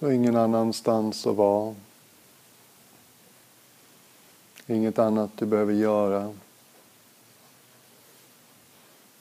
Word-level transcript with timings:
Så 0.00 0.10
ingen 0.10 0.36
annanstans 0.36 1.26
att 1.26 1.36
vara. 1.36 1.74
Inget 4.66 4.98
annat 4.98 5.30
du 5.36 5.46
behöver 5.46 5.72
göra. 5.72 6.34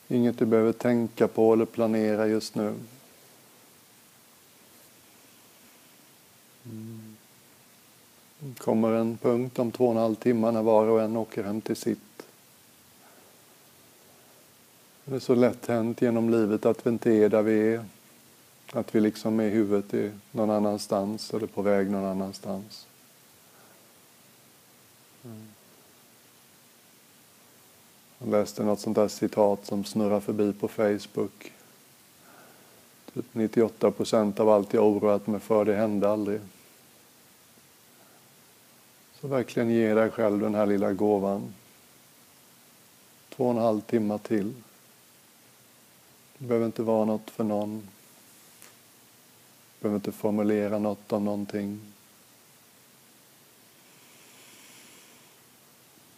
Inget 0.08 0.38
du 0.38 0.46
behöver 0.46 0.72
tänka 0.74 1.28
på 1.28 1.54
eller 1.54 1.66
planera 1.66 2.28
just 2.28 2.56
nu. 2.56 2.74
Det 8.40 8.60
kommer 8.60 8.92
en 8.92 9.18
punkt 9.18 9.60
om 9.60 9.72
två 9.72 9.86
och 9.86 9.92
en 9.92 9.98
halv 9.98 10.16
timme 10.16 10.52
när 10.52 10.62
var 10.62 10.88
och 10.88 11.02
en 11.02 11.18
åker 11.18 11.44
hem 11.44 11.62
till 11.62 11.76
sitt. 11.76 12.28
Det 15.06 15.16
är 15.16 15.20
så 15.20 15.36
lätt 15.36 15.66
hänt 15.66 16.02
genom 16.02 16.30
livet 16.30 16.66
att 16.66 16.86
vi 16.86 16.90
inte 16.90 17.12
är 17.12 17.30
där 17.30 17.42
vi 17.42 17.74
är. 17.74 17.86
Att 18.72 18.96
vi 18.96 19.00
liksom 19.00 19.40
är 19.40 19.50
huvudet 19.50 19.94
i 19.94 20.12
någon 20.32 20.50
annanstans 20.50 21.34
eller 21.34 21.48
på 21.48 21.62
väg 21.62 21.92
någon 21.92 22.06
annanstans. 22.06 22.88
Mm. 25.26 25.48
Jag 28.18 28.30
läste 28.30 28.64
något 28.64 28.80
sånt 28.80 28.96
där 28.96 29.08
citat 29.08 29.66
som 29.66 29.86
snurrar 29.86 30.20
förbi 30.20 30.54
på 30.54 30.68
Facebook. 30.68 31.54
Typ 33.14 33.26
98 33.32 33.92
procent 33.92 34.40
av 34.40 34.50
allt 34.50 34.74
jag 34.74 34.86
oroat 34.86 35.28
mig 35.28 35.40
för, 35.40 35.66
det 35.66 35.76
hände 35.76 36.10
aldrig. 36.10 36.42
Så 39.20 39.28
verkligen 39.28 39.70
ge 39.70 39.94
dig 39.94 40.12
själv 40.12 40.40
den 40.40 40.56
här 40.56 40.66
lilla 40.66 40.94
gåvan. 40.94 41.54
Två 43.30 43.46
och 43.46 43.52
en 43.52 43.58
halv 43.58 43.82
timme 43.82 44.20
till. 44.20 44.54
Det 46.38 46.46
behöver 46.46 46.66
inte 46.66 46.84
vara 46.84 47.06
något 47.06 47.30
för 47.30 47.44
någon. 47.44 47.88
Du 49.80 49.84
behöver 49.84 49.96
inte 49.96 50.12
formulera 50.12 50.80
något 50.80 51.14
om 51.14 51.26
någonting. 51.26 51.80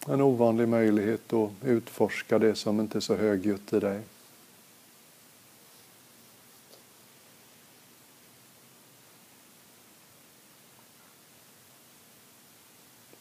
En 0.07 0.21
ovanlig 0.21 0.67
möjlighet 0.67 1.33
att 1.33 1.51
utforska 1.63 2.39
det 2.39 2.55
som 2.55 2.79
inte 2.79 2.97
är 2.97 2.99
så 2.99 3.15
högljutt 3.15 3.73
i 3.73 3.79
dig. 3.79 4.01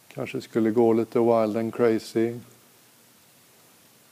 Kanske 0.09 0.41
skulle 0.41 0.71
gå 0.71 0.93
lite 0.93 1.19
wild 1.19 1.57
and 1.57 1.75
crazy 1.75 2.39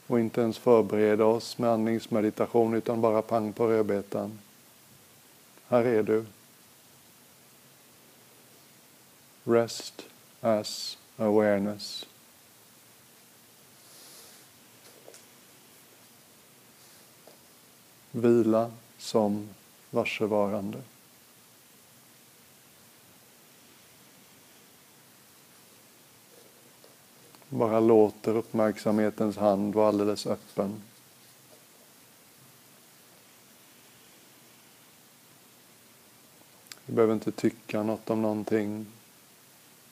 och 0.07 0.19
inte 0.19 0.41
ens 0.41 0.57
förbereda 0.57 1.25
oss 1.25 1.57
med 1.57 1.69
andningsmeditation 1.69 2.73
utan 2.73 3.01
bara 3.01 3.21
pang 3.21 3.53
på 3.53 3.67
rödbetan. 3.67 4.39
Här 5.69 5.85
är 5.85 6.03
du. 6.03 6.25
Rest 9.43 10.05
as 10.41 10.97
awareness. 11.17 12.05
Vila 18.11 18.71
som 18.97 19.49
varsevarande. 19.89 20.81
Bara 27.49 27.79
låter 27.79 28.35
uppmärksamhetens 28.35 29.37
hand 29.37 29.75
vara 29.75 29.87
alldeles 29.87 30.27
öppen. 30.27 30.81
Vi 36.89 36.95
behöver 36.95 37.13
inte 37.13 37.31
tycka 37.31 37.83
något 37.83 38.09
om 38.09 38.21
någonting. 38.21 38.85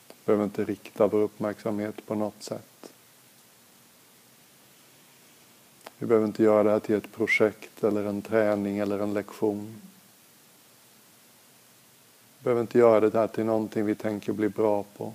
Vi 0.08 0.16
behöver 0.26 0.44
inte 0.44 0.66
rikta 0.66 1.08
vår 1.08 1.20
uppmärksamhet 1.20 2.06
på 2.06 2.16
något 2.16 2.44
sätt. 2.44 2.94
Vi 5.98 6.06
behöver 6.06 6.28
inte 6.28 6.44
göra 6.44 6.64
det 6.64 6.72
här 6.72 6.80
till 6.80 6.96
ett 6.96 7.12
projekt 7.12 7.84
eller 7.84 8.06
en 8.06 8.22
träning 8.22 8.78
eller 8.78 9.00
en 9.00 9.14
lektion. 9.14 9.82
Vi 12.38 12.44
behöver 12.44 12.62
inte 12.62 12.80
göra 12.80 13.10
det 13.10 13.20
här 13.20 13.28
till 13.28 13.46
någonting 13.46 13.86
vi 13.86 13.96
tänker 13.96 14.34
bli 14.34 14.50
bra 14.50 14.86
på. 14.98 15.14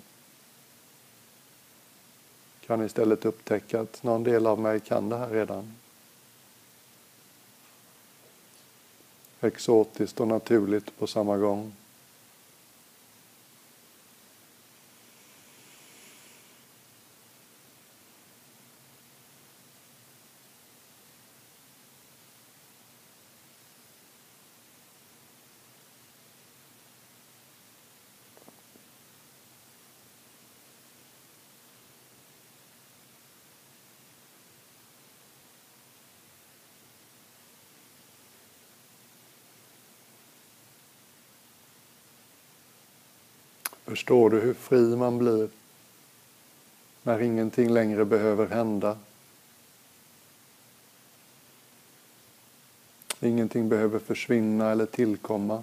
Kan 2.66 2.84
istället 2.84 3.25
upptäcka 3.25 3.81
att 3.81 4.03
någon 4.03 4.22
del 4.22 4.47
av 4.47 4.59
mig 4.59 4.81
kan 4.81 5.09
det 5.09 5.16
här 5.16 5.28
redan. 5.28 5.75
Exotiskt 9.44 10.20
och 10.20 10.28
naturligt 10.28 10.98
på 10.98 11.06
samma 11.06 11.36
gång. 11.36 11.72
Förstår 43.92 44.30
du 44.30 44.41
hur 44.41 44.54
fri 44.54 44.97
man 44.97 45.19
blir 45.19 45.48
när 47.03 47.20
ingenting 47.20 47.70
längre 47.70 48.04
behöver 48.04 48.47
hända? 48.47 48.98
Ingenting 53.20 53.69
behöver 53.69 53.98
försvinna 53.98 54.70
eller 54.70 54.86
tillkomma 54.86 55.62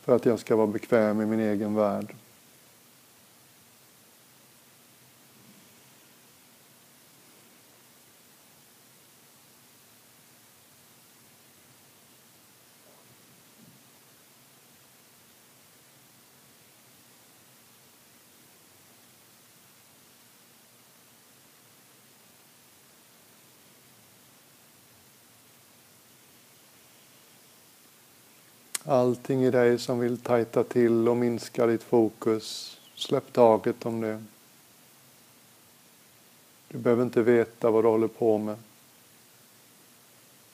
för 0.00 0.16
att 0.16 0.26
jag 0.26 0.38
ska 0.38 0.56
vara 0.56 0.66
bekväm 0.66 1.20
i 1.20 1.26
min 1.26 1.40
egen 1.40 1.74
värld. 1.74 2.14
Allting 28.88 29.44
i 29.44 29.50
dig 29.50 29.78
som 29.78 29.98
vill 29.98 30.18
tajta 30.18 30.64
till 30.64 31.08
och 31.08 31.16
minska 31.16 31.66
ditt 31.66 31.82
fokus, 31.82 32.78
släpp 32.94 33.32
taget 33.32 33.86
om 33.86 34.00
det. 34.00 34.24
Du 36.68 36.78
behöver 36.78 37.02
inte 37.02 37.22
veta 37.22 37.70
vad 37.70 37.84
du 37.84 37.88
håller 37.88 38.08
på 38.08 38.38
med. 38.38 38.56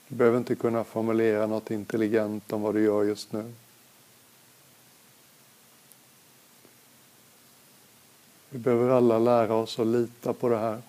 Du 0.08 0.14
behöver 0.14 0.38
inte 0.38 0.54
kunna 0.54 0.84
formulera 0.84 1.46
något 1.46 1.70
intelligent 1.70 2.52
om 2.52 2.62
vad 2.62 2.74
du 2.74 2.84
gör 2.84 3.04
just 3.04 3.32
nu. 3.32 3.52
Vi 8.50 8.58
behöver 8.58 8.88
alla 8.88 9.18
lära 9.18 9.54
oss 9.54 9.78
att 9.78 9.86
lita 9.86 10.32
på 10.32 10.48
det 10.48 10.58
här. 10.58 10.82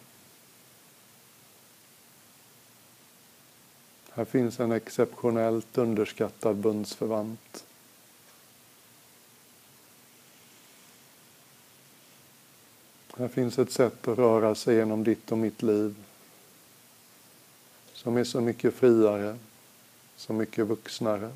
Här 4.16 4.26
finns 4.26 4.59
en 4.59 4.72
exceptionellt 4.72 5.78
underskattad 5.78 6.56
bundsförvant. 6.56 7.66
Här 13.18 13.28
finns 13.28 13.60
ett 13.60 13.72
sätt 13.72 14.07
att 14.07 14.18
röra 14.18 14.56
sig 14.56 14.75
genom 14.75 15.04
ditt 15.04 15.31
och 15.31 15.38
mitt 15.38 15.62
liv 15.62 15.95
som 17.94 18.18
är 18.18 18.24
så 18.24 18.42
mycket 18.42 18.74
friare, 18.74 19.38
så 20.16 20.34
mycket 20.34 20.68
vuxnare, 20.68 21.31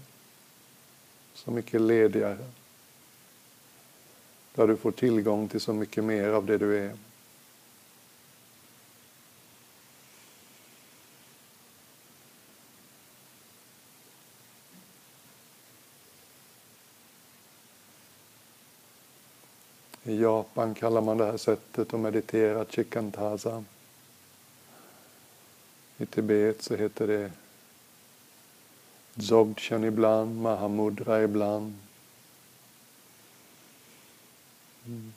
så 1.33 1.51
mycket 1.51 1.81
ledigare. 1.81 2.47
Där 4.55 4.67
du 4.67 4.77
får 4.77 4.91
tillgång 4.91 5.47
till 5.47 5.61
så 5.61 5.73
mycket 5.73 6.03
mer 6.03 6.27
av 6.29 6.45
det 6.45 6.57
du 6.57 6.77
är. 6.77 6.97
I 20.19 20.21
Japan 20.21 20.73
kallar 20.73 21.01
man 21.01 21.17
det 21.17 21.25
här 21.25 21.37
sättet 21.37 21.93
att 21.93 21.99
meditera 21.99 22.65
chikantaza. 22.65 23.63
I 25.97 26.05
Tibet 26.05 26.61
så 26.61 26.75
heter 26.75 27.07
det 27.07 27.31
Dzogchen 29.13 29.83
ibland, 29.83 30.41
Mahamudra 30.41 31.23
ibland. 31.23 31.77
Mm. 34.85 35.13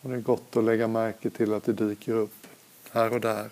Och 0.00 0.10
det 0.10 0.16
är 0.16 0.20
gott 0.20 0.56
att 0.56 0.64
lägga 0.64 0.88
märke 0.88 1.30
till 1.30 1.54
att 1.54 1.64
det 1.64 1.72
dyker 1.72 2.12
upp 2.12 2.46
här 2.90 3.12
och 3.12 3.20
där. 3.20 3.50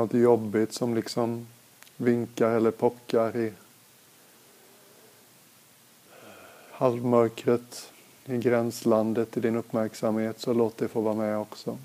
Något 0.00 0.14
jobbigt 0.14 0.72
som 0.72 0.94
liksom 0.94 1.46
vinkar 1.96 2.50
eller 2.50 2.70
pockar 2.70 3.36
i 3.36 3.52
halvmörkret, 6.70 7.92
i 8.24 8.38
gränslandet 8.38 9.36
i 9.36 9.40
din 9.40 9.56
uppmärksamhet, 9.56 10.40
så 10.40 10.52
låt 10.52 10.76
det 10.76 10.88
få 10.88 11.00
vara 11.00 11.14
med 11.14 11.38
också. 11.38 11.78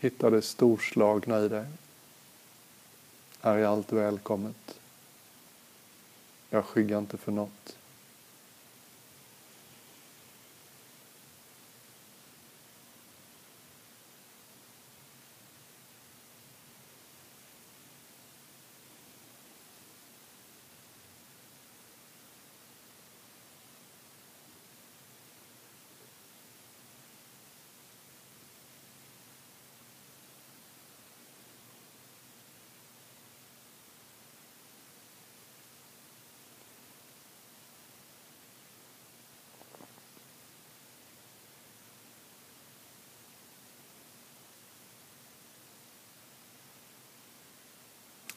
Hitta 0.00 0.30
det 0.30 0.42
storslagna 0.42 1.40
i 1.40 1.48
dig. 1.48 1.66
Här 3.40 3.58
är 3.58 3.64
allt 3.64 3.92
välkommet. 3.92 4.78
Jag 6.50 6.64
skyggar 6.64 6.98
inte 6.98 7.16
för 7.16 7.32
något. 7.32 7.76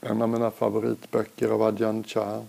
En 0.09 0.21
av 0.21 0.29
mina 0.29 0.51
favoritböcker 0.51 1.49
av 1.49 1.61
Adjan 1.61 2.03
Chah. 2.03 2.43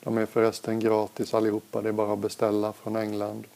De 0.00 0.18
är 0.18 0.26
förresten 0.26 0.80
gratis 0.80 1.34
allihopa, 1.34 1.82
det 1.82 1.88
är 1.88 1.92
bara 1.92 2.12
att 2.12 2.18
beställa 2.18 2.72
från 2.72 2.96
England. 2.96 3.46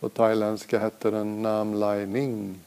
På 0.00 0.08
thailändska 0.08 0.78
hette 0.78 1.10
den 1.10 1.42
Nam 1.42 1.74
Lai 1.74 2.06
Ning. 2.06 2.60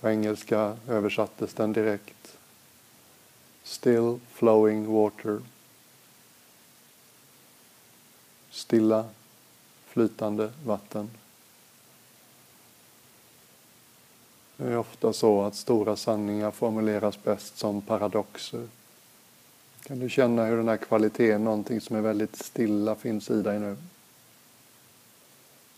På 0.00 0.08
engelska 0.08 0.76
översattes 0.88 1.54
den 1.54 1.72
direkt. 1.72 2.36
Still 3.62 4.20
flowing 4.32 4.86
water. 4.92 5.40
Stilla, 8.50 9.04
flytande 9.86 10.52
vatten. 10.64 11.10
Det 14.62 14.72
är 14.72 14.76
ofta 14.76 15.12
så 15.12 15.42
att 15.42 15.54
stora 15.54 15.96
sanningar 15.96 16.50
formuleras 16.50 17.22
bäst 17.22 17.58
som 17.58 17.80
paradoxer. 17.80 18.68
Kan 19.82 19.98
du 19.98 20.08
känna 20.08 20.44
hur 20.44 20.56
den 20.56 20.68
här 20.68 20.76
kvaliteten, 20.76 21.44
någonting 21.44 21.80
som 21.80 21.96
är 21.96 22.00
väldigt 22.00 22.36
stilla, 22.36 22.94
finns 22.94 23.30
i 23.30 23.42
dig 23.42 23.60
nu? 23.60 23.76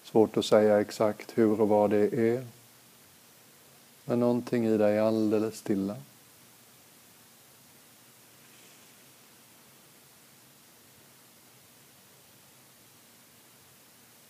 Svårt 0.03 0.37
att 0.37 0.45
säga 0.45 0.81
exakt 0.81 1.39
hur 1.39 1.61
och 1.61 1.69
vad 1.69 1.91
det 1.91 2.15
är. 2.15 2.47
Men 4.05 4.21
någonting 4.21 4.67
i 4.67 4.77
dig 4.77 4.97
är 4.97 5.03
alldeles 5.03 5.59
stilla. 5.59 5.97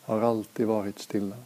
Har 0.02 0.20
alltid 0.20 0.66
varit 0.66 0.98
stilla. 0.98 1.36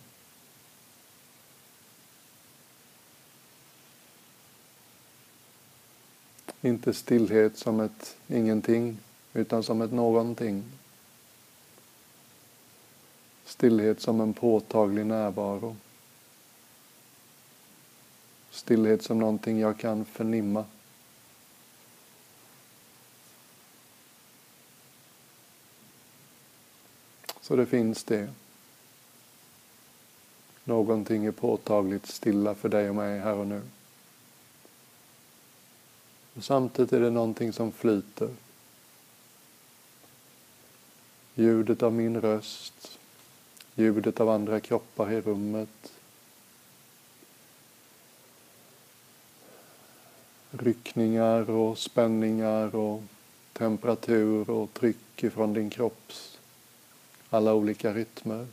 Inte 6.67 6.95
stillhet 6.95 7.59
som 7.59 7.81
ett 7.81 8.17
ingenting, 8.29 8.99
utan 9.33 9.63
som 9.63 9.83
ett 9.83 9.93
någonting. 9.93 10.65
Stillhet 13.45 14.01
som 14.01 14.21
en 14.21 14.35
påtaglig 14.35 15.07
närvaro. 15.07 15.77
Stillhet 18.51 19.03
som 19.03 19.19
någonting 19.19 19.59
jag 19.59 19.79
kan 19.79 20.05
förnimma. 20.05 20.65
Så 27.41 27.57
det 27.57 27.67
finns 27.67 28.05
det. 28.05 28.33
Någonting 30.65 31.25
är 31.25 31.33
påtagligt 31.33 32.07
stilla 32.07 32.55
för 32.55 32.69
dig 32.69 32.89
och 32.89 32.95
mig 32.95 33.21
här 33.21 33.35
och 33.35 33.47
nu. 33.47 33.63
Och 36.37 36.45
samtidigt 36.45 36.93
är 36.93 37.01
det 37.01 37.11
någonting 37.11 37.53
som 37.53 37.73
flyter. 37.73 38.29
Ljudet 41.35 41.83
av 41.83 41.93
min 41.93 42.21
röst, 42.21 42.99
ljudet 43.75 44.21
av 44.21 44.29
andra 44.29 44.61
kroppar 44.61 45.13
i 45.13 45.21
rummet. 45.21 45.93
Ryckningar 50.51 51.51
och 51.51 51.79
spänningar 51.79 52.75
och 52.75 53.03
temperatur 53.53 54.51
och 54.51 54.75
tryck 54.75 55.25
ifrån 55.25 55.53
din 55.53 55.71
kropps 55.71 56.39
alla 57.31 57.55
olika 57.55 57.95
rytmer. 57.95 58.47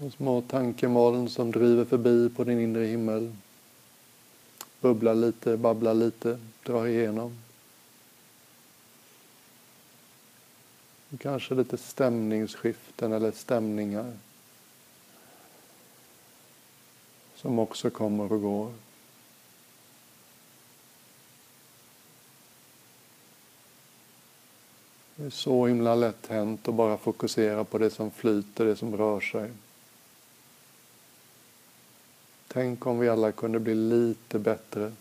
De 0.00 0.10
små 0.10 0.40
tankemoln 0.40 1.28
som 1.28 1.50
driver 1.50 1.84
förbi 1.84 2.30
på 2.36 2.44
din 2.44 2.60
inre 2.60 2.84
himmel. 2.84 3.32
Bubblar 4.80 5.14
lite, 5.14 5.56
babblar 5.56 5.94
lite, 5.94 6.38
drar 6.62 6.86
igenom. 6.86 7.38
Och 11.10 11.20
kanske 11.20 11.54
lite 11.54 11.76
stämningsskiften 11.76 13.12
eller 13.12 13.30
stämningar. 13.30 14.12
Som 17.34 17.58
också 17.58 17.90
kommer 17.90 18.32
och 18.32 18.42
går. 18.42 18.72
Det 25.16 25.24
är 25.24 25.30
så 25.30 25.66
himla 25.66 25.94
lätt 25.94 26.26
hänt 26.26 26.68
att 26.68 26.74
bara 26.74 26.98
fokusera 26.98 27.64
på 27.64 27.78
det 27.78 27.90
som 27.90 28.10
flyter, 28.10 28.64
det 28.64 28.76
som 28.76 28.96
rör 28.96 29.20
sig. 29.20 29.50
Tänk 32.48 32.86
om 32.86 32.98
vi 32.98 33.08
alla 33.08 33.32
kunde 33.32 33.58
bli 33.58 33.74
lite 33.74 34.38
bättre 34.38 34.92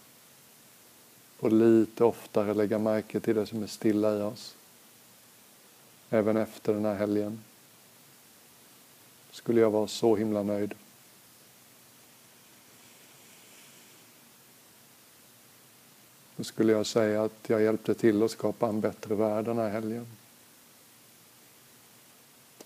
och 1.40 1.52
lite 1.52 2.04
oftare 2.04 2.54
lägga 2.54 2.80
märke 2.80 3.20
till 3.20 3.36
det 3.36 3.46
som 3.46 3.64
är 3.64 3.68
stilla 3.68 4.18
i 4.18 4.22
oss. 4.22 4.56
Även 6.10 6.38
efter 6.38 6.74
den 6.74 6.86
här 6.86 6.96
helgen. 6.96 7.44
Skulle 9.32 9.62
jag 9.62 9.72
vara 9.72 9.88
så 9.88 10.16
himla 10.16 10.44
nöjd. 10.44 10.74
Då 16.36 16.44
skulle 16.44 16.72
jag 16.72 16.86
säga 16.86 17.24
att 17.24 17.50
jag 17.50 17.62
hjälpte 17.62 17.94
till 17.94 18.24
att 18.24 18.32
skapa 18.32 18.68
en 18.68 18.82
bättre 18.82 19.16
värld 19.16 19.46
den 19.46 19.58
här 19.58 19.70
helgen. 19.70 20.08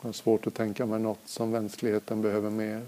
Jag 0.02 0.08
har 0.08 0.14
svårt 0.14 0.48
att 0.48 0.54
tänka 0.54 0.86
mig 0.86 1.00
något 1.00 1.20
som 1.26 1.50
mänskligheten 1.50 2.22
behöver 2.22 2.50
mer. 2.50 2.86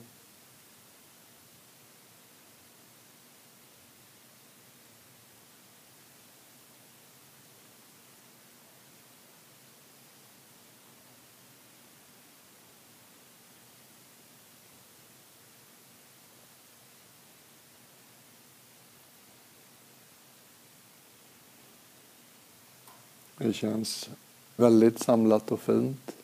Det 23.44 23.54
känns 23.54 24.10
väldigt 24.56 25.00
samlat 25.00 25.52
och 25.52 25.60
fint. 25.60 26.16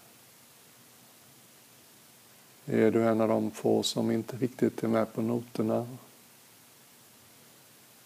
Är 2.66 2.92
du 2.92 3.04
en 3.04 3.22
av 3.22 3.28
de 3.28 3.52
få 3.52 3.84
som 3.84 4.12
inte 4.12 4.38
riktigt 4.38 4.84
är 4.84 4.88
med 4.88 5.14
på 5.14 5.22
noterna? 5.22 5.88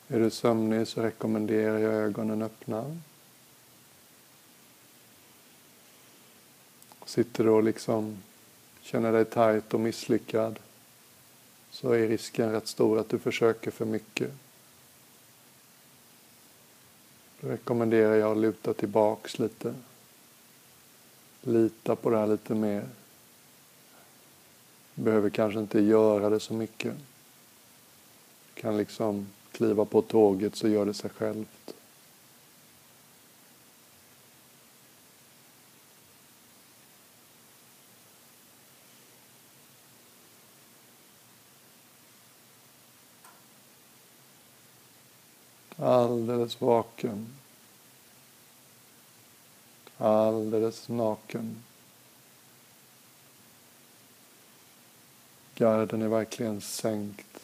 Är 0.08 0.20
du 0.20 0.30
sömnig 0.30 0.88
så 0.88 1.02
rekommenderar 1.02 1.78
jag 1.80 1.94
ögonen 1.94 2.42
öppna. 2.42 2.98
Sitter 7.06 7.44
du 7.44 7.50
och 7.50 7.64
liksom 7.64 8.18
känner 8.82 9.12
dig 9.12 9.26
tajt 9.26 9.74
och 9.74 9.80
misslyckad 9.80 10.60
så 11.72 11.92
är 11.92 12.08
risken 12.08 12.52
rätt 12.52 12.68
stor 12.68 13.00
att 13.00 13.10
du 13.10 13.20
försöker 13.20 13.72
för 13.72 13.86
mycket. 13.86 14.32
Då 17.44 17.50
rekommenderar 17.50 18.16
jag 18.16 18.32
att 18.32 18.38
luta 18.38 18.74
tillbaks 18.74 19.40
lite. 19.40 19.74
Lita 21.42 21.96
på 21.96 22.10
det 22.10 22.18
här 22.18 22.28
lite 22.28 22.56
mer. 22.56 22.84
Du 24.96 25.04
behöver 25.04 25.30
kanske 25.30 25.60
inte 25.60 25.80
göra 25.80 26.30
det 26.30 26.40
så 26.40 26.54
mycket. 26.54 26.94
Du 28.54 28.62
kan 28.62 28.78
liksom 28.78 29.28
kliva 29.52 29.86
på 29.86 30.02
tåget 30.02 30.56
så 30.56 30.68
gör 30.68 30.86
det 30.86 30.94
sig 30.94 31.10
självt. 31.10 31.73
Alldeles 45.78 46.62
vaken, 46.62 47.28
alldeles 49.98 50.90
naken. 50.90 51.64
Garden 55.56 56.02
är 56.02 56.08
verkligen 56.08 56.62
sänkt. 56.62 57.40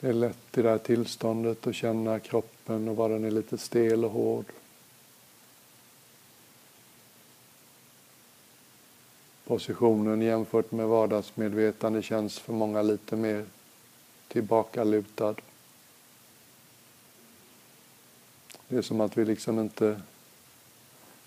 Det 0.00 0.08
är 0.08 0.12
lätt 0.12 0.58
i 0.58 0.62
det 0.62 0.70
här 0.70 0.78
tillståndet 0.78 1.66
att 1.66 1.74
känna 1.74 2.18
kroppen 2.18 2.88
och 2.88 2.96
vara 2.96 3.12
den 3.12 3.24
är 3.24 3.30
lite 3.30 3.58
stel 3.58 4.04
och 4.04 4.10
hård. 4.10 4.44
Positionen 9.50 10.22
jämfört 10.22 10.72
med 10.72 10.88
vardagsmedvetande 10.88 12.02
känns 12.02 12.38
för 12.38 12.52
många 12.52 12.82
lite 12.82 13.16
mer 13.16 13.44
tillbakalutad. 14.28 15.34
Det 18.68 18.76
är 18.76 18.82
som 18.82 19.00
att 19.00 19.18
vi 19.18 19.24
liksom 19.24 19.58
inte 19.58 20.00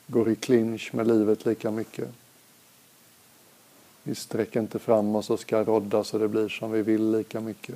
går 0.08 0.30
i 0.30 0.36
clinch 0.36 0.94
med 0.94 1.08
livet 1.08 1.46
lika 1.46 1.72
mycket. 1.72 2.10
Vi 4.04 4.16
sträcker 4.16 4.60
inte 4.60 4.80
fram 4.80 5.16
oss 5.16 5.30
och 5.30 5.40
ska 5.40 5.64
rodda 5.64 6.04
så 6.04 6.18
det 6.18 6.28
blir 6.28 6.50
som 6.50 6.72
vi 6.72 6.82
vill 6.82 7.12
lika 7.12 7.42
mycket. 7.42 7.76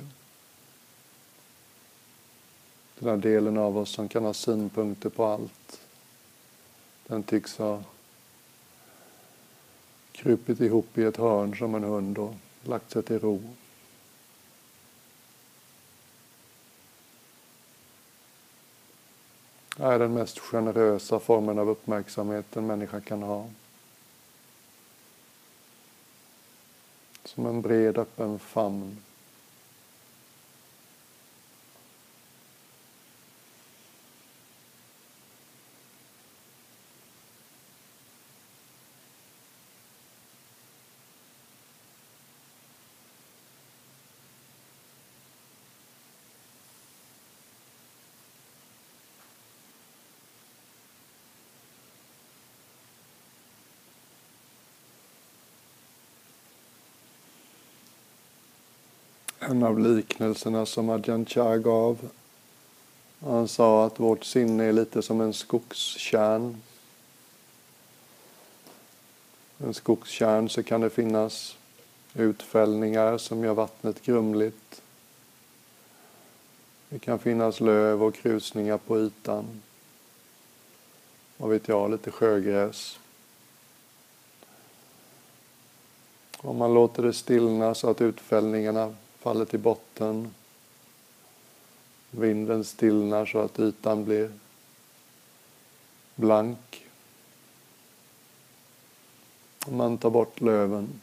Den 2.98 3.08
här 3.08 3.16
delen 3.16 3.58
av 3.58 3.78
oss 3.78 3.90
som 3.90 4.08
kan 4.08 4.24
ha 4.24 4.34
synpunkter 4.34 5.10
på 5.10 5.24
allt, 5.24 5.80
den 7.06 7.22
tycks 7.22 7.58
ha 7.58 7.82
krupit 10.18 10.60
ihop 10.60 10.98
i 10.98 11.02
ett 11.02 11.16
hörn 11.16 11.56
som 11.56 11.74
en 11.74 11.84
hund 11.84 12.18
och 12.18 12.34
lagt 12.62 12.90
sig 12.90 13.02
till 13.02 13.18
ro. 13.18 13.42
Det 19.76 19.84
är 19.84 19.98
den 19.98 20.14
mest 20.14 20.38
generösa 20.38 21.18
formen 21.18 21.58
av 21.58 21.68
uppmärksamhet 21.68 22.56
en 22.56 22.66
människa 22.66 23.00
kan 23.00 23.22
ha. 23.22 23.46
Som 27.24 27.46
en 27.46 27.62
bred 27.62 27.98
öppen 27.98 28.38
famn. 28.38 28.96
En 59.50 59.62
av 59.62 59.78
liknelserna 59.78 60.66
som 60.66 60.90
Ajahn 60.90 61.26
Chah 61.26 61.56
gav. 61.56 62.10
Han 63.20 63.48
sa 63.48 63.86
att 63.86 64.00
vårt 64.00 64.24
sinne 64.24 64.64
är 64.64 64.72
lite 64.72 65.02
som 65.02 65.20
en 65.20 65.32
skogskärn. 65.32 66.62
En 69.58 69.74
skogskärn 69.74 70.48
så 70.48 70.62
kan 70.62 70.80
det 70.80 70.90
finnas 70.90 71.56
utfällningar 72.14 73.18
som 73.18 73.44
gör 73.44 73.54
vattnet 73.54 74.02
grumligt. 74.02 74.82
Det 76.88 76.98
kan 76.98 77.18
finnas 77.18 77.60
löv 77.60 78.02
och 78.02 78.14
krusningar 78.14 78.78
på 78.78 78.98
ytan. 78.98 79.62
Vad 81.36 81.50
vet 81.50 81.68
jag, 81.68 81.90
lite 81.90 82.10
sjögräs. 82.10 82.98
Om 86.38 86.56
man 86.56 86.74
låter 86.74 87.02
det 87.02 87.12
stillna 87.12 87.74
så 87.74 87.90
att 87.90 88.00
utfällningarna 88.00 88.94
faller 89.18 89.44
till 89.44 89.58
botten. 89.58 90.34
Vinden 92.10 92.64
stillnar 92.64 93.26
så 93.26 93.38
att 93.38 93.60
ytan 93.60 94.04
blir 94.04 94.32
blank. 96.14 96.86
Man 99.68 99.98
tar 99.98 100.10
bort 100.10 100.40
löven 100.40 101.00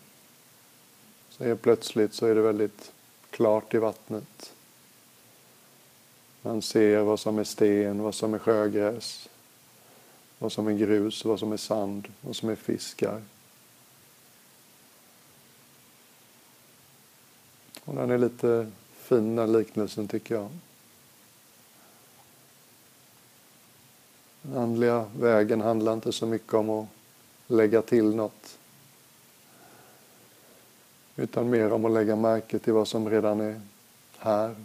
så 1.30 1.44
är 1.44 1.56
plötsligt 1.56 2.14
så 2.14 2.26
är 2.26 2.36
det 2.36 2.42
väldigt 2.42 2.92
klart 3.30 3.74
i 3.74 3.78
vattnet. 3.78 4.54
Man 6.42 6.62
ser 6.62 7.00
vad 7.00 7.20
som 7.20 7.40
är 7.40 7.44
sten, 7.44 8.04
vad 8.04 8.16
som 8.16 8.34
är 8.34 8.40
sjögräs, 8.40 9.30
vad 10.40 10.52
som 10.52 10.68
är 10.68 10.74
grus, 10.74 11.26
vad 11.26 11.40
som 11.40 11.52
är 11.52 11.58
sand, 11.58 12.08
vad 12.22 12.36
som 12.36 12.50
är 12.50 12.56
fiskar. 12.56 13.22
Och 17.86 17.96
den 17.96 18.12
är 18.12 18.18
lite 18.18 18.72
fin 18.96 19.36
den 19.36 19.52
liknelsen 19.52 20.08
tycker 20.08 20.36
jag. 20.36 20.50
Den 24.42 24.58
andliga 24.58 25.06
vägen 25.20 25.62
handlar 25.62 25.94
inte 25.94 26.12
så 26.12 26.26
mycket 26.26 26.54
om 26.54 26.70
att 26.70 26.88
lägga 27.48 27.82
till 27.82 28.16
något. 28.16 28.58
Utan 31.16 31.50
mer 31.50 31.74
om 31.74 31.86
att 31.86 31.92
lägga 31.92 32.16
märke 32.16 32.60
till 32.60 32.74
vad 32.74 32.88
som 32.88 33.10
redan 33.10 33.42
är 33.42 33.62
här. 34.18 34.56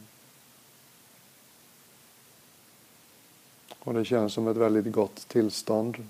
Och 3.78 3.94
det 3.94 4.04
känns 4.04 4.32
som 4.32 4.48
ett 4.48 4.56
väldigt 4.56 4.92
gott 4.92 5.28
tillstånd. 5.28 6.06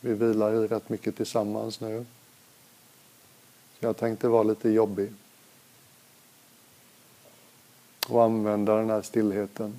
Vi 0.00 0.14
vilar 0.14 0.52
i 0.52 0.66
rätt 0.66 0.88
mycket 0.88 1.16
tillsammans 1.16 1.80
nu. 1.80 2.06
Så 3.78 3.86
jag 3.86 3.96
tänkte 3.96 4.28
vara 4.28 4.42
lite 4.42 4.68
jobbig 4.68 5.12
och 8.08 8.24
använda 8.24 8.76
den 8.76 8.90
här 8.90 9.02
stillheten. 9.02 9.74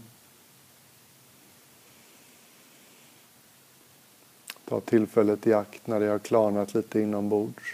Ta 4.65 4.79
tillfället 4.79 5.47
i 5.47 5.53
akt 5.53 5.87
när 5.87 5.99
det 5.99 6.07
har 6.07 6.19
klarnat 6.19 6.73
lite 6.73 6.99
inombords. 6.99 7.73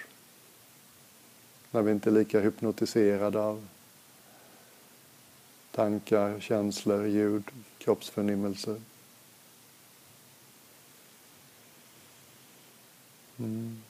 När 1.72 1.82
vi 1.82 1.92
inte 1.92 2.10
är 2.10 2.14
lika 2.14 2.40
hypnotiserade 2.40 3.40
av 3.40 3.68
tankar, 5.72 6.40
känslor, 6.40 7.08
ljud, 7.08 7.44
kroppsförnimmelser. 7.78 8.82
Mm. 13.40 13.82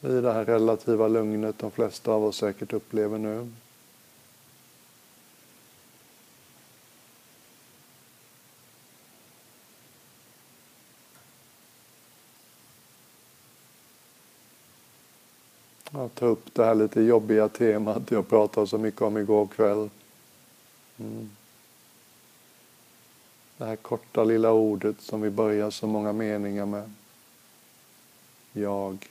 I 0.00 0.08
det 0.08 0.32
här 0.32 0.44
relativa 0.44 1.08
lugnet 1.08 1.58
de 1.58 1.70
flesta 1.70 2.12
av 2.12 2.24
oss 2.24 2.36
säkert 2.36 2.72
upplever 2.72 3.18
nu. 3.18 3.50
Att 16.08 16.14
ta 16.14 16.26
upp 16.26 16.54
det 16.54 16.64
här 16.64 16.74
lite 16.74 17.00
jobbiga 17.00 17.48
temat 17.48 18.10
jag 18.10 18.28
pratade 18.28 18.66
så 18.66 18.78
mycket 18.78 19.02
om 19.02 19.18
igår 19.18 19.46
kväll. 19.46 19.90
Mm. 20.98 21.30
Det 23.56 23.64
här 23.64 23.76
korta 23.76 24.24
lilla 24.24 24.52
ordet 24.52 25.00
som 25.00 25.20
vi 25.20 25.30
börjar 25.30 25.70
så 25.70 25.86
många 25.86 26.12
meningar 26.12 26.66
med. 26.66 26.92
Jag. 28.52 29.08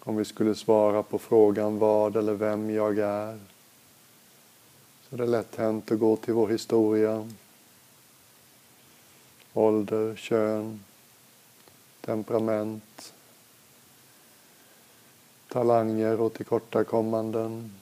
Om 0.00 0.16
vi 0.16 0.24
skulle 0.24 0.54
svara 0.54 1.02
på 1.02 1.18
frågan 1.18 1.78
vad 1.78 2.16
eller 2.16 2.34
vem 2.34 2.70
jag 2.70 2.98
är 2.98 3.38
så 5.10 5.22
är 5.22 5.26
lätt 5.26 5.56
hänt 5.56 5.92
att 5.92 5.98
gå 5.98 6.16
till 6.16 6.34
vår 6.34 6.48
historia. 6.48 7.28
Ålder, 9.52 10.16
kön, 10.16 10.84
temperament, 12.00 13.14
talanger 15.48 16.20
och 16.20 16.34
tillkortakommanden, 16.34 17.74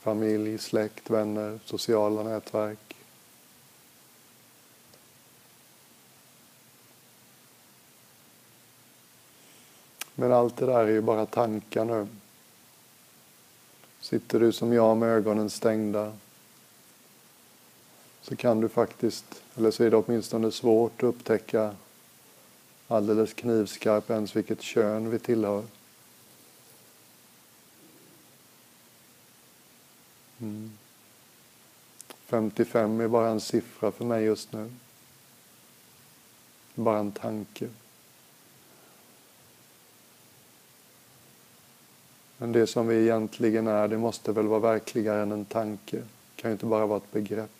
familj, 0.00 0.58
släkt, 0.58 1.10
vänner, 1.10 1.58
sociala 1.64 2.22
nätverk. 2.22 2.96
Men 10.14 10.32
allt 10.32 10.56
det 10.56 10.66
där 10.66 10.80
är 10.80 10.86
ju 10.86 11.00
bara 11.00 11.26
tankar 11.26 11.84
nu. 11.84 12.06
Sitter 14.08 14.40
du 14.40 14.52
som 14.52 14.72
jag 14.72 14.96
med 14.96 15.08
ögonen 15.08 15.50
stängda 15.50 16.12
så 18.22 18.36
kan 18.36 18.60
du 18.60 18.68
faktiskt, 18.68 19.42
eller 19.56 19.70
så 19.70 19.84
är 19.84 19.90
det 19.90 19.96
åtminstone 19.96 20.52
svårt 20.52 21.02
att 21.02 21.02
upptäcka 21.02 21.74
alldeles 22.86 23.32
knivskarpt 23.32 24.10
ens 24.10 24.36
vilket 24.36 24.62
kön 24.62 25.10
vi 25.10 25.18
tillhör. 25.18 25.64
Mm. 30.38 30.72
55 32.26 33.00
är 33.00 33.08
bara 33.08 33.28
en 33.28 33.40
siffra 33.40 33.92
för 33.92 34.04
mig 34.04 34.24
just 34.24 34.52
nu. 34.52 34.72
Bara 36.74 36.98
en 36.98 37.12
tanke. 37.12 37.68
Men 42.40 42.52
det 42.52 42.66
som 42.66 42.86
vi 42.86 43.02
egentligen 43.02 43.66
är, 43.66 43.88
det 43.88 43.98
måste 43.98 44.32
väl 44.32 44.46
vara 44.46 44.60
verkligare 44.60 45.22
än 45.22 45.32
en 45.32 45.44
tanke. 45.44 45.96
Det 45.96 46.42
kan 46.42 46.50
ju 46.50 46.52
inte 46.52 46.66
bara 46.66 46.86
vara 46.86 46.96
ett 46.96 47.12
begrepp. 47.12 47.50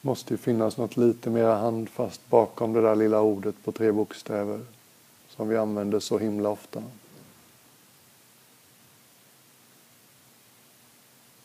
Det 0.00 0.06
måste 0.06 0.34
ju 0.34 0.38
finnas 0.38 0.76
något 0.76 0.96
lite 0.96 1.30
mer 1.30 1.44
handfast 1.44 2.28
bakom 2.28 2.72
det 2.72 2.80
där 2.80 2.96
lilla 2.96 3.20
ordet 3.20 3.54
på 3.64 3.72
tre 3.72 3.92
bokstäver 3.92 4.60
som 5.28 5.48
vi 5.48 5.56
använder 5.56 6.00
så 6.00 6.18
himla 6.18 6.48
ofta. 6.48 6.82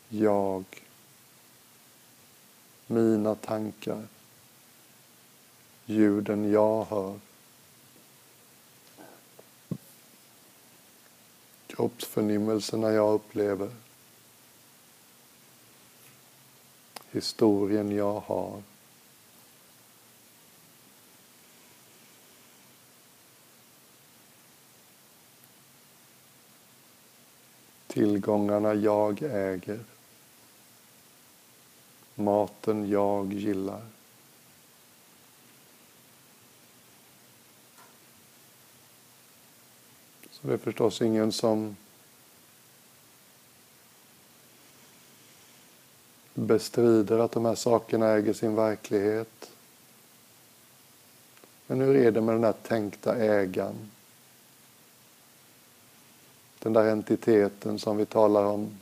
Jag. 0.08 0.64
Mina 2.86 3.34
tankar 3.34 4.06
ljuden 5.88 6.50
jag 6.50 6.84
hör. 6.84 7.18
Kroppsförnimmelserna 11.66 12.90
jag 12.90 13.14
upplever. 13.14 13.70
Historien 17.10 17.92
jag 17.92 18.20
har. 18.20 18.62
Tillgångarna 27.86 28.74
jag 28.74 29.22
äger. 29.22 29.80
Maten 32.14 32.90
jag 32.90 33.32
gillar. 33.32 33.97
Så 40.40 40.46
det 40.46 40.52
är 40.52 40.58
förstås 40.58 41.02
ingen 41.02 41.32
som 41.32 41.76
bestrider 46.34 47.18
att 47.18 47.32
de 47.32 47.44
här 47.44 47.54
sakerna 47.54 48.08
äger 48.08 48.32
sin 48.32 48.54
verklighet. 48.54 49.50
Men 51.66 51.80
hur 51.80 51.96
är 51.96 52.10
det 52.10 52.20
med 52.20 52.34
den 52.34 52.44
här 52.44 52.54
tänkta 52.62 53.16
ägaren? 53.16 53.90
Den 56.58 56.72
där 56.72 56.90
entiteten 56.90 57.78
som 57.78 57.96
vi 57.96 58.06
talar 58.06 58.44
om 58.44 58.78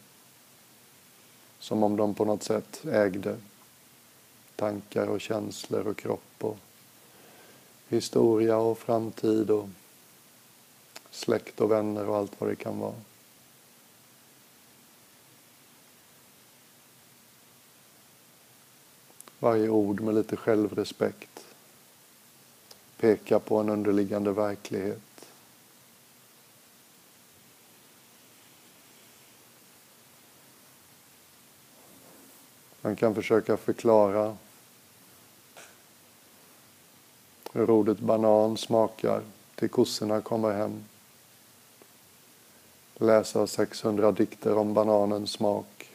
som 1.59 1.83
om 1.83 1.97
de 1.97 2.14
på 2.14 2.25
något 2.25 2.42
sätt 2.42 2.85
ägde 2.87 3.37
tankar 4.57 5.07
och 5.07 5.21
känslor 5.21 5.87
och 5.87 5.97
kropp 5.97 6.35
och 6.38 6.59
historia 7.88 8.57
och 8.57 8.79
framtid 8.79 9.51
och 9.51 9.69
släkt 11.17 11.61
och 11.61 11.71
vänner 11.71 12.09
och 12.09 12.17
allt 12.17 12.41
vad 12.41 12.51
det 12.51 12.57
kan 12.57 12.79
vara. 12.79 12.95
Varje 19.39 19.69
ord 19.69 20.01
med 20.01 20.15
lite 20.15 20.37
självrespekt 20.37 21.45
pekar 22.97 23.39
på 23.39 23.59
en 23.59 23.69
underliggande 23.69 24.33
verklighet. 24.33 25.29
Man 32.81 32.97
kan 32.97 33.15
försöka 33.15 33.57
förklara 33.57 34.37
hur 37.53 37.71
ordet 37.71 37.99
banan 37.99 38.57
smakar 38.57 39.23
till 39.55 39.69
kossorna 39.69 40.21
kommer 40.21 40.53
hem 40.53 40.85
läsa 42.99 43.47
600 43.47 44.13
dikter 44.13 44.59
om 44.59 44.75
bananens 44.75 45.31
smak, 45.31 45.91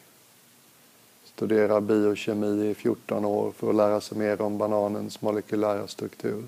studera 1.24 1.82
biokemi 1.82 2.70
i 2.70 2.74
14 2.74 3.26
år 3.26 3.52
för 3.52 3.70
att 3.70 3.76
lära 3.76 4.02
sig 4.02 4.18
mer 4.18 4.42
om 4.42 4.58
bananens 4.58 5.22
molekylära 5.22 5.88
struktur. 5.88 6.44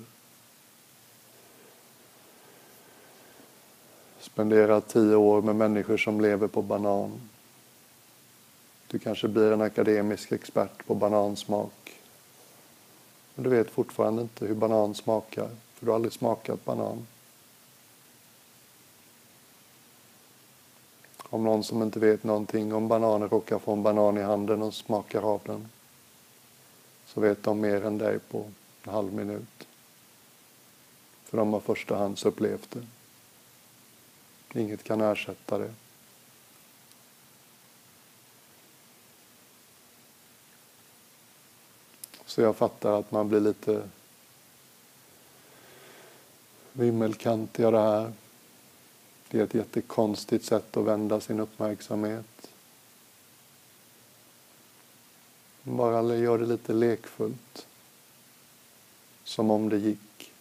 Spendera 4.19 4.81
tio 4.81 5.15
år 5.15 5.41
med 5.41 5.55
människor 5.55 5.97
som 5.97 6.21
lever 6.21 6.47
på 6.47 6.61
banan. 6.61 7.21
Du 8.87 8.99
kanske 8.99 9.27
blir 9.27 9.51
en 9.51 9.61
akademisk 9.61 10.31
expert 10.31 10.87
på 10.87 10.95
banansmak. 10.95 11.99
Men 13.35 13.43
du 13.43 13.49
vet 13.49 13.69
fortfarande 13.69 14.21
inte 14.21 14.45
hur 14.45 14.55
banan 14.55 14.95
smakar, 14.95 15.49
för 15.73 15.85
du 15.85 15.91
har 15.91 15.95
aldrig 15.95 16.13
smakat 16.13 16.65
banan. 16.65 17.07
Om 21.33 21.43
någon 21.43 21.63
som 21.63 21.81
inte 21.83 21.99
vet 21.99 22.23
någonting 22.23 22.73
om 22.73 22.87
bananer 22.87 23.27
råkar 23.27 23.59
få 23.59 23.73
en 23.73 23.83
banan 23.83 24.17
i 24.17 24.21
handen 24.21 24.61
och 24.61 24.73
smakar 24.73 25.21
av 25.21 25.41
den 25.45 25.69
så 27.05 27.21
vet 27.21 27.43
de 27.43 27.59
mer 27.59 27.85
än 27.85 27.97
dig 27.97 28.19
på 28.19 28.51
en 28.83 28.93
halv 28.93 29.13
minut. 29.13 29.67
För 31.23 31.37
de 31.37 31.53
har 31.53 31.59
förstahandsupplevt 31.59 32.71
det. 32.71 34.59
Inget 34.59 34.83
kan 34.83 35.01
ersätta 35.01 35.57
det. 35.57 35.73
Så 42.25 42.41
jag 42.41 42.55
fattar 42.55 42.99
att 42.99 43.11
man 43.11 43.29
blir 43.29 43.39
lite 43.39 43.89
vimmelkantig 46.73 47.63
av 47.63 47.71
det 47.71 47.79
här. 47.79 48.13
Det 49.33 49.39
är 49.39 49.43
ett 49.43 49.53
jättekonstigt 49.53 50.45
sätt 50.45 50.77
att 50.77 50.85
vända 50.85 51.19
sin 51.19 51.39
uppmärksamhet. 51.39 52.49
Bara 55.63 56.15
gör 56.15 56.37
det 56.37 56.45
lite 56.45 56.73
lekfullt. 56.73 57.67
Som 59.23 59.51
om 59.51 59.69
det 59.69 59.77
gick. 59.77 60.31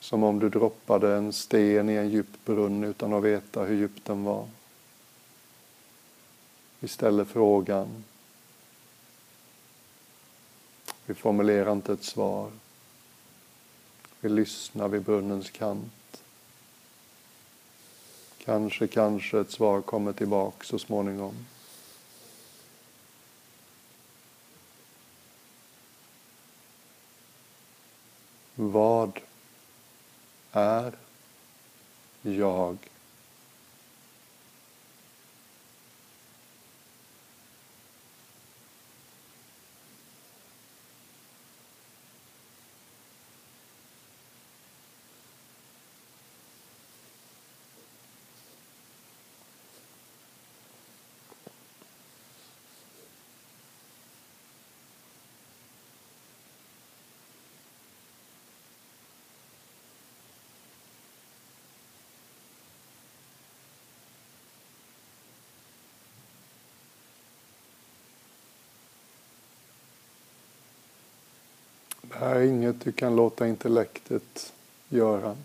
Som 0.00 0.24
om 0.24 0.38
du 0.38 0.48
droppade 0.48 1.16
en 1.16 1.32
sten 1.32 1.88
i 1.88 1.94
en 1.94 2.10
djup 2.10 2.44
brunn 2.44 2.84
utan 2.84 3.12
att 3.12 3.22
veta 3.22 3.64
hur 3.64 3.76
djup 3.76 4.04
den 4.04 4.24
var. 4.24 4.48
Vi 6.78 6.88
ställer 6.88 7.24
frågan. 7.24 8.04
Vi 11.06 11.14
formulerar 11.14 11.72
inte 11.72 11.92
ett 11.92 12.04
svar. 12.04 12.50
Vi 14.20 14.28
lyssnar 14.28 14.88
vid 14.88 15.02
brunnens 15.02 15.50
kant. 15.50 16.22
Kanske, 18.44 18.86
kanske 18.86 19.40
ett 19.40 19.50
svar 19.50 19.80
kommer 19.80 20.12
tillbaka 20.12 20.64
så 20.64 20.78
småningom. 20.78 21.34
Vad 28.54 29.20
är 30.52 30.92
jag? 32.22 32.76
Här 72.18 72.36
är 72.36 72.42
inget 72.42 72.80
du 72.80 72.92
kan 72.92 73.16
låta 73.16 73.48
intellektet 73.48 74.52
göra. 74.88 75.36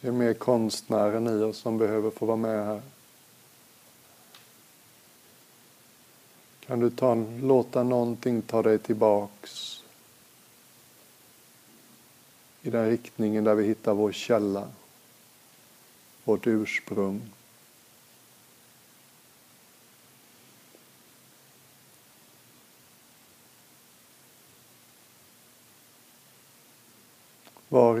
Det 0.00 0.08
är 0.08 0.12
mer 0.12 0.34
konstnären 0.34 1.26
i 1.28 1.42
oss 1.42 1.58
som 1.58 1.78
behöver 1.78 2.10
få 2.10 2.26
vara 2.26 2.36
med 2.36 2.66
här. 2.66 2.82
Kan 6.66 6.80
du 6.80 6.90
ta, 6.90 7.14
låta 7.42 7.82
någonting 7.82 8.42
ta 8.42 8.62
dig 8.62 8.78
tillbaks 8.78 9.82
i 12.62 12.70
den 12.70 12.90
riktningen 12.90 13.44
där 13.44 13.54
vi 13.54 13.66
hittar 13.66 13.94
vår 13.94 14.12
källa, 14.12 14.68
vårt 16.24 16.46
ursprung. 16.46 17.22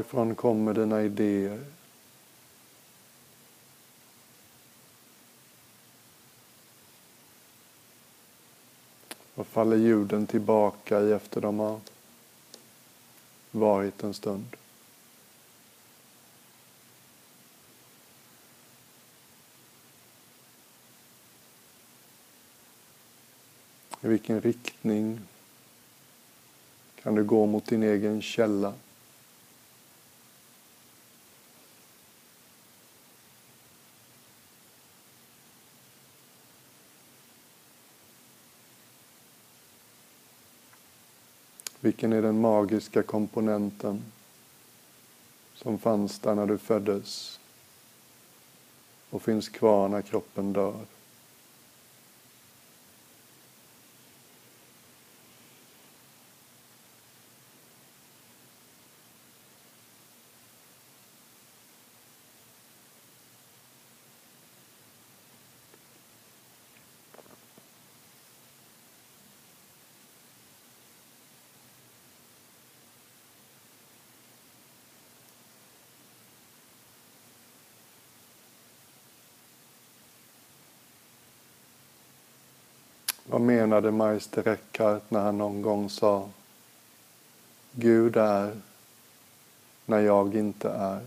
Varifrån 0.02 0.34
kommer 0.34 0.74
dina 0.74 1.02
idéer? 1.02 1.64
Vad 9.34 9.46
faller 9.46 9.76
ljuden 9.76 10.26
tillbaka 10.26 11.00
i 11.00 11.12
efter 11.12 11.40
de 11.40 11.58
har 11.58 11.80
varit 13.50 14.02
en 14.02 14.14
stund? 14.14 14.56
I 24.00 24.08
vilken 24.08 24.40
riktning 24.40 25.20
kan 27.02 27.14
du 27.14 27.24
gå 27.24 27.46
mot 27.46 27.66
din 27.66 27.82
egen 27.82 28.22
källa? 28.22 28.74
Vilken 41.92 42.12
är 42.12 42.22
den 42.22 42.40
magiska 42.40 43.02
komponenten 43.02 44.02
som 45.54 45.78
fanns 45.78 46.18
där 46.18 46.34
när 46.34 46.46
du 46.46 46.58
föddes 46.58 47.40
och 49.10 49.22
finns 49.22 49.48
kvar 49.48 49.88
när 49.88 50.02
kroppen 50.02 50.52
dör? 50.52 50.74
Vad 83.42 83.46
menade 83.46 83.90
Meister 83.90 84.48
Eckhart 84.48 85.10
när 85.10 85.20
han 85.20 85.38
någon 85.38 85.62
gång 85.62 85.90
sa 85.90 86.28
Gud 87.72 88.16
är 88.16 88.56
när 89.86 90.00
jag 90.00 90.34
inte 90.34 90.70
är? 90.70 91.00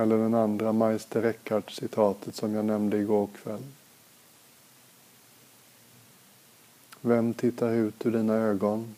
Eller 0.00 0.18
den 0.18 0.34
andra 0.34 0.72
Meister 0.72 1.22
Eckhart-citatet 1.22 2.34
som 2.34 2.54
jag 2.54 2.64
nämnde 2.64 2.98
igår 2.98 3.28
kväll. 3.42 3.62
Vem 7.00 7.34
tittar 7.34 7.70
ut 7.70 8.06
ur 8.06 8.10
dina 8.10 8.34
ögon? 8.34 8.94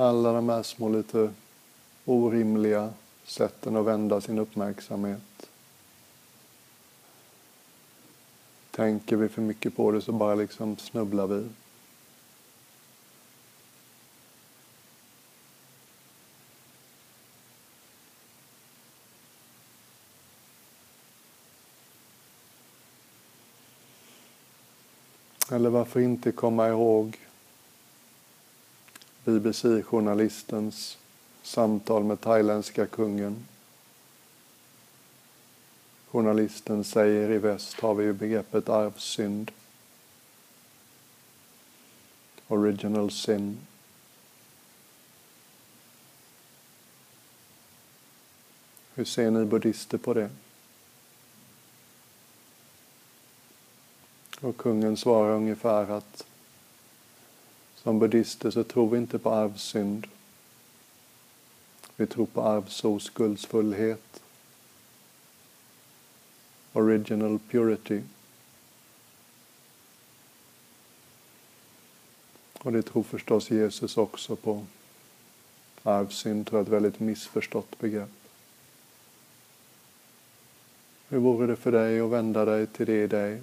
Alla 0.00 0.32
de 0.32 0.48
här 0.48 0.62
små 0.62 0.88
lite 0.88 1.30
orimliga 2.04 2.92
sätten 3.24 3.76
att 3.76 3.86
vända 3.86 4.20
sin 4.20 4.38
uppmärksamhet. 4.38 5.50
Tänker 8.70 9.16
vi 9.16 9.28
för 9.28 9.42
mycket 9.42 9.76
på 9.76 9.92
det 9.92 10.02
så 10.02 10.12
bara 10.12 10.34
liksom 10.34 10.76
snubblar 10.76 11.26
vi. 11.26 11.48
Eller 25.52 25.70
varför 25.70 26.00
inte 26.00 26.32
komma 26.32 26.68
ihåg 26.68 27.18
BBC-journalistens 29.38 30.98
samtal 31.42 32.04
med 32.04 32.20
thailändska 32.20 32.86
kungen. 32.86 33.46
Journalisten 36.10 36.84
säger 36.84 37.30
i 37.30 37.38
väst 37.38 37.80
har 37.80 37.94
vi 37.94 38.04
ju 38.04 38.12
begreppet 38.12 38.68
arvsynd. 38.68 39.50
Original 42.48 43.10
sin. 43.10 43.58
Hur 48.94 49.04
ser 49.04 49.30
ni 49.30 49.44
buddister 49.44 49.98
på 49.98 50.14
det? 50.14 50.30
Och 54.40 54.56
kungen 54.56 54.96
svarar 54.96 55.34
ungefär 55.34 55.90
att 55.90 56.24
som 57.82 57.98
buddhister 57.98 58.50
så 58.50 58.64
tror 58.64 58.90
vi 58.90 58.98
inte 58.98 59.18
på 59.18 59.30
arvsynd. 59.30 60.06
Vi 61.96 62.06
tror 62.06 62.26
på 62.26 62.42
arvsoskuldsfullhet. 62.42 64.22
Original 66.72 67.38
purity. 67.50 68.02
Och 72.58 72.72
det 72.72 72.82
tror 72.82 73.02
förstås 73.02 73.50
Jesus 73.50 73.96
också 73.96 74.36
på. 74.36 74.66
Arvsynd 75.82 76.46
tror 76.46 76.58
jag 76.58 76.62
är 76.62 76.66
ett 76.66 76.82
väldigt 76.82 77.00
missförstått 77.00 77.78
begrepp. 77.78 78.10
Hur 81.08 81.18
vore 81.18 81.46
det 81.46 81.56
för 81.56 81.72
dig 81.72 82.00
att 82.00 82.10
vända 82.10 82.44
dig 82.44 82.66
till 82.66 82.86
det 82.86 83.02
i 83.02 83.06
dig 83.06 83.42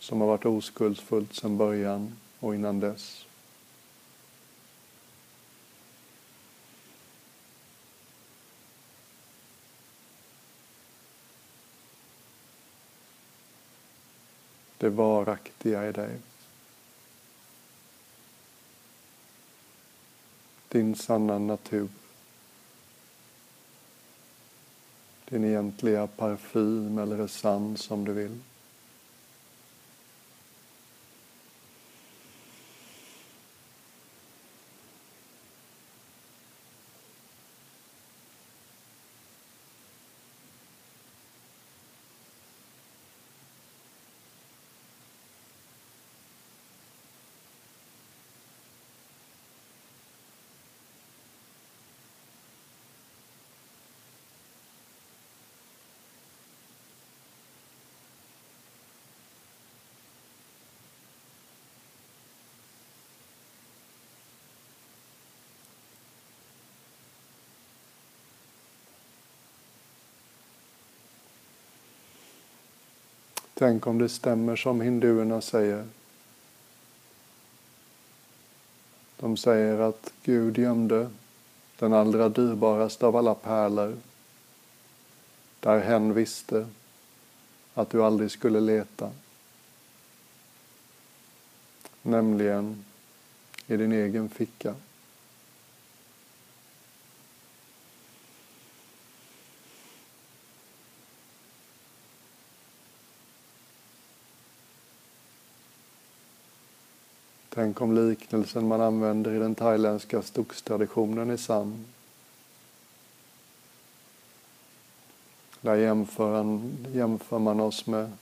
som 0.00 0.20
har 0.20 0.28
varit 0.28 0.46
oskuldsfullt 0.46 1.34
sedan 1.34 1.56
början 1.56 2.16
och 2.40 2.54
innan 2.54 2.80
dess? 2.80 3.26
Det 14.78 14.88
varaktiga 14.88 15.88
i 15.88 15.92
dig. 15.92 16.18
Din 20.68 20.94
sanna 20.94 21.38
natur. 21.38 21.88
din 25.30 25.44
egentliga 25.44 26.06
parfym 26.06 26.98
eller 26.98 27.24
essens 27.24 27.90
om 27.90 28.04
du 28.04 28.12
vill. 28.12 28.38
Tänk 73.60 73.86
om 73.86 73.98
det 73.98 74.08
stämmer 74.08 74.56
som 74.56 74.80
hinduerna 74.80 75.40
säger. 75.40 75.86
De 79.16 79.36
säger 79.36 79.78
att 79.78 80.12
Gud 80.24 80.58
gömde 80.58 81.10
den 81.78 81.92
allra 81.92 82.28
dyrbaraste 82.28 83.06
av 83.06 83.16
alla 83.16 83.34
pärlor 83.34 83.96
där 85.60 85.80
hen 85.80 86.14
visste 86.14 86.66
att 87.74 87.90
du 87.90 88.04
aldrig 88.04 88.30
skulle 88.30 88.60
leta. 88.60 89.10
Nämligen 92.02 92.84
i 93.66 93.76
din 93.76 93.92
egen 93.92 94.28
ficka. 94.28 94.74
Tänk 107.60 107.80
om 107.80 107.94
liknelsen 107.94 108.68
man 108.68 108.80
använder 108.80 109.32
i 109.34 109.38
den 109.38 109.54
thailändska 109.54 110.22
stokstraditionen 110.22 111.30
är 111.30 111.36
sann. 111.36 111.86
Där 115.60 115.74
jämför, 115.74 116.60
jämför 116.92 117.38
man 117.38 117.60
oss 117.60 117.86
med 117.86 118.12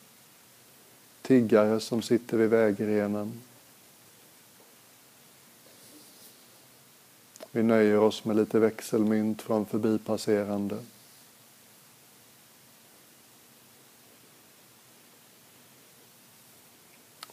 tiggare 1.23 1.81
som 1.81 2.03
sitter 2.03 2.37
vid 2.37 2.51
vägrenen. 2.51 3.41
Vi 7.51 7.63
nöjer 7.63 7.99
oss 7.99 8.25
med 8.25 8.37
lite 8.37 8.59
växelmynt 8.59 9.43
från 9.43 9.67
förbipasserande. 9.67 10.79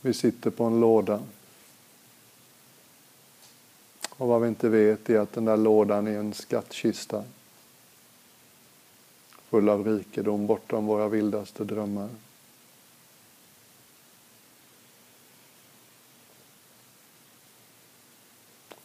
Vi 0.02 0.14
sitter 0.14 0.50
på 0.50 0.64
en 0.64 0.80
låda. 0.80 1.24
Och 4.18 4.28
vad 4.28 4.42
vi 4.42 4.48
inte 4.48 4.70
vet 4.70 5.10
är 5.10 5.20
att 5.20 5.34
den 5.34 5.46
där 5.46 5.58
lådan 5.58 6.08
är 6.08 6.20
en 6.20 6.34
skattkista 6.34 7.24
full 9.56 9.70
av 9.70 9.88
rikedom 9.88 10.48
bortom 10.48 10.86
våra 10.86 11.08
vildaste 11.08 11.64
drömmar. 11.64 12.10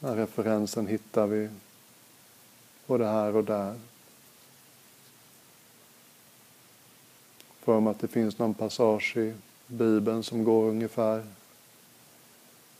Den 0.00 0.10
här 0.10 0.16
referensen 0.16 0.86
hittar 0.86 1.26
vi 1.26 1.48
både 2.86 3.06
här 3.06 3.36
och 3.36 3.44
där. 3.44 3.74
För 7.60 7.80
mig 7.80 7.90
att 7.90 8.00
det 8.00 8.08
finns 8.08 8.38
någon 8.38 8.54
passage 8.54 9.16
i 9.16 9.34
Bibeln 9.66 10.22
som 10.22 10.44
går 10.44 10.68
ungefär 10.68 11.26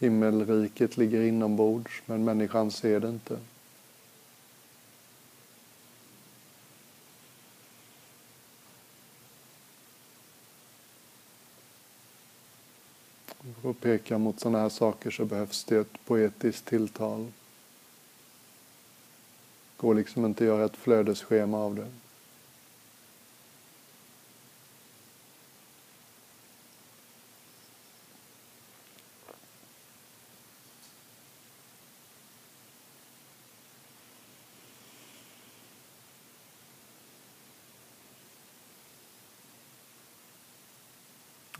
Himmelriket 0.00 0.96
ligger 0.96 1.22
inombords, 1.22 2.02
men 2.06 2.24
människan 2.24 2.70
ser 2.70 3.00
det 3.00 3.08
inte. 3.08 3.38
För 13.62 13.70
att 13.70 13.80
peka 13.80 14.18
mot 14.18 14.40
sådana 14.40 14.58
här 14.58 14.68
saker 14.68 15.10
så 15.10 15.24
behövs 15.24 15.64
det 15.64 15.76
ett 15.76 16.04
poetiskt 16.06 16.64
tilltal. 16.64 17.20
Det 17.20 17.30
går 19.76 19.94
liksom 19.94 20.26
inte 20.26 20.44
att 20.44 20.48
göra 20.48 20.64
ett 20.64 20.76
flödesschema 20.76 21.58
av 21.58 21.74
det. 21.74 21.88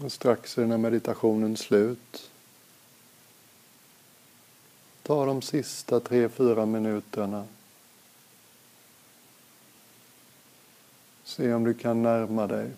Och 0.04 0.12
strax 0.12 0.58
är 0.58 0.62
den 0.62 0.70
här 0.70 0.78
meditationen 0.78 1.56
slut. 1.56 2.30
Ta 5.02 5.26
de 5.26 5.42
sista 5.42 6.00
tre, 6.00 6.28
fyra 6.28 6.66
minuterna. 6.66 7.46
Se 11.24 11.54
om 11.54 11.64
du 11.64 11.74
kan 11.74 12.02
närma 12.02 12.46
dig 12.46 12.70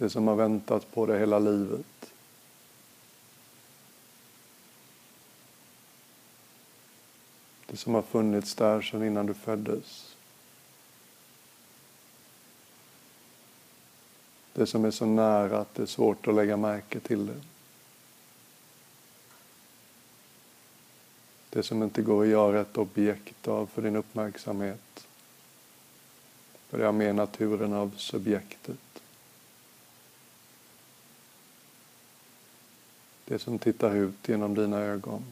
det 0.00 0.10
som 0.10 0.28
har 0.28 0.34
väntat 0.34 0.92
på 0.92 1.06
dig 1.06 1.18
hela 1.18 1.38
livet. 1.38 2.12
Det 7.66 7.76
som 7.76 7.94
har 7.94 8.02
funnits 8.02 8.54
där 8.54 8.82
sedan 8.82 9.02
innan 9.02 9.26
du 9.26 9.34
föddes. 9.34 10.09
Det 14.52 14.66
som 14.66 14.84
är 14.84 14.90
så 14.90 15.06
nära 15.06 15.58
att 15.58 15.74
det 15.74 15.82
är 15.82 15.86
svårt 15.86 16.28
att 16.28 16.34
lägga 16.34 16.56
märke 16.56 17.00
till 17.00 17.26
det. 17.26 17.40
Det 21.50 21.62
som 21.62 21.82
inte 21.82 22.02
går 22.02 22.22
att 22.22 22.28
göra 22.28 22.60
ett 22.60 22.76
objekt 22.76 23.48
av 23.48 23.66
för 23.66 23.82
din 23.82 23.96
uppmärksamhet. 23.96 25.06
För 26.68 26.78
det 26.78 26.84
har 26.84 26.92
mer 26.92 27.12
naturen 27.12 27.72
av 27.72 27.94
subjektet. 27.96 29.02
Det 33.24 33.38
som 33.38 33.58
tittar 33.58 33.96
ut 33.96 34.28
genom 34.28 34.54
dina 34.54 34.78
ögon. 34.78 35.24